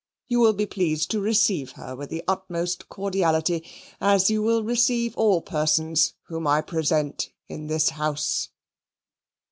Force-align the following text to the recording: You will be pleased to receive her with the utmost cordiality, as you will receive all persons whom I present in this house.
You 0.27 0.39
will 0.39 0.53
be 0.53 0.65
pleased 0.65 1.11
to 1.11 1.19
receive 1.19 1.73
her 1.73 1.95
with 1.95 2.09
the 2.09 2.23
utmost 2.27 2.89
cordiality, 2.89 3.63
as 4.01 4.31
you 4.31 4.41
will 4.41 4.63
receive 4.63 5.15
all 5.15 5.41
persons 5.43 6.15
whom 6.23 6.47
I 6.47 6.61
present 6.61 7.31
in 7.47 7.67
this 7.67 7.89
house. 7.89 8.49